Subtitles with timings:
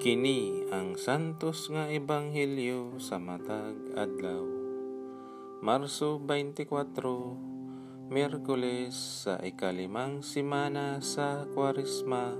[0.00, 4.48] Kini ang santos nga ebanghelyo sa matag adlaw.
[5.60, 12.32] Marso 24, Miyerkules sa ikalimang simana sa Kwaresma,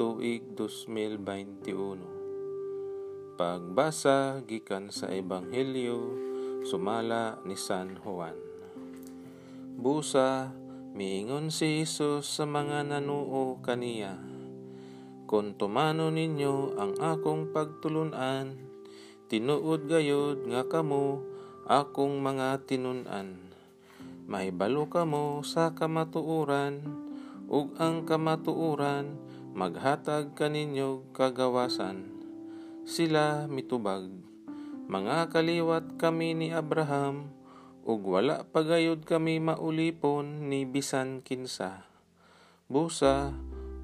[0.00, 3.36] tuig 2021.
[3.36, 6.16] Pagbasa gikan sa ebanghelyo
[6.64, 8.40] sumala ni San Juan.
[9.76, 10.48] Busa
[10.96, 14.39] miingon si Jesus sa mga nanuo kaniya
[15.30, 18.50] kung tumano ninyo ang akong pagtulunan,
[19.30, 21.22] tinuod gayod nga kamo
[21.70, 23.38] akong mga tinunan.
[24.26, 26.82] May balo kamo sa kamatuuran,
[27.46, 29.14] ug ang kamatuuran
[29.54, 32.10] maghatag kaninyo kagawasan.
[32.82, 34.10] Sila mitubag,
[34.90, 37.30] mga kaliwat kami ni Abraham,
[37.86, 41.86] ug wala pagayod kami maulipon ni bisan kinsa.
[42.66, 43.30] Busa,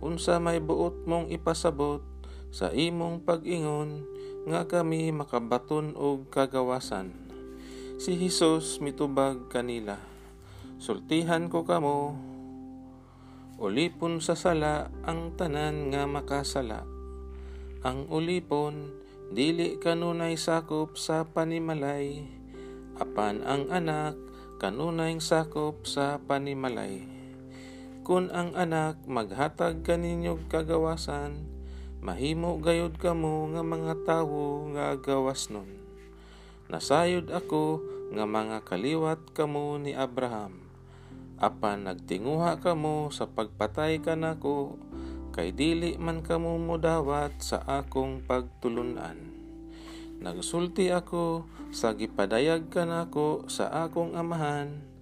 [0.02, 2.00] unsa may buot mong ipasabot
[2.52, 4.04] sa imong pag-ingon
[4.46, 7.12] nga kami makabaton og kagawasan.
[7.96, 9.96] Si Hesus mitubag kanila.
[10.76, 12.14] Sultihan ko kamo
[13.56, 16.84] ulipon sa sala ang tanan nga makasala.
[17.80, 18.92] Ang ulipon
[19.32, 22.36] dili kanunay sakop sa panimalay
[22.96, 24.16] apan ang anak
[24.56, 27.15] kanunay sakop sa panimalay.
[28.06, 31.42] Kung ang anak maghatag kaninyog kagawasan,
[31.98, 35.66] mahimo gayod kamo nga mga tawo nga gawas nun.
[36.70, 37.82] Nasayod ako
[38.14, 40.70] nga mga kaliwat kamo ni Abraham.
[41.42, 44.78] Apan nagtinguha kamo sa pagpatay kanako,
[45.34, 49.18] kay dili man kamo mudawat sa akong pagtulunan.
[50.22, 51.42] Nagsulti ako
[51.74, 54.94] sa gipadayag kanako sa akong amahan,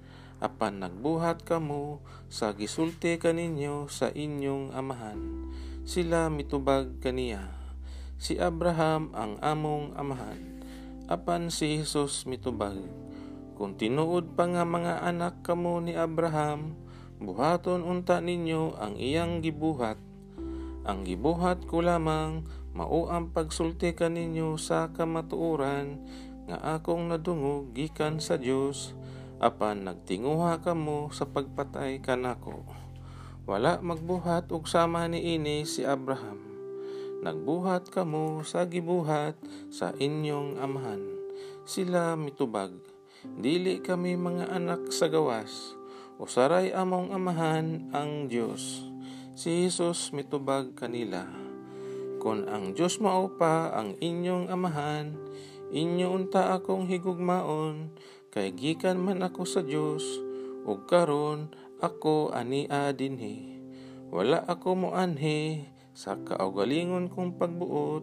[0.44, 5.48] apan nagbuhat kamo sa gisulti kaninyo sa inyong amahan.
[5.88, 7.48] Sila mitubag kaniya.
[8.20, 10.60] Si Abraham ang among amahan.
[11.08, 12.76] Apan si Jesus mitubag.
[13.56, 16.76] Kung tinuod pa nga mga anak kamo ni Abraham,
[17.24, 19.96] buhaton unta ninyo ang iyang gibuhat.
[20.84, 22.44] Ang gibuhat ko lamang
[22.76, 26.04] mao ang pagsulti kaninyo sa kamatuoran
[26.44, 28.92] nga akong nadungog gikan sa Dios
[29.42, 32.62] apan nagtinguha kamo sa pagpatay kanako.
[33.44, 36.40] Wala magbuhat og sama ni ini si Abraham.
[37.24, 39.36] Nagbuhat kamo sa gibuhat
[39.72, 41.02] sa inyong amahan.
[41.64, 42.72] Sila mitubag.
[43.24, 45.72] Dili kami mga anak sa gawas.
[46.20, 48.84] Usaray among amahan ang Dios.
[49.32, 51.24] Si Jesus mitubag kanila.
[52.20, 55.12] Kung ang Dios mao pa ang inyong amahan,
[55.68, 57.92] inyo unta akong higugmaon
[58.34, 60.02] Kay gikan man ako sa Dios
[60.66, 63.62] ug karon ako ania dinhi.
[64.10, 68.02] Wala ako mo anhi sa kaugalingon kong pagbuot,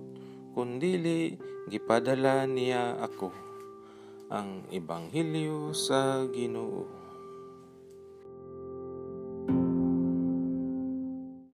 [0.55, 1.35] kundili
[1.67, 3.35] gipadala niya ako.
[4.31, 7.10] Ang Ebanghelyo sa Ginoo.